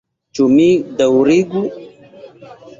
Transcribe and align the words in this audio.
Ĉu 0.37 0.47
mi 0.53 0.65
daŭrigu? 1.03 1.63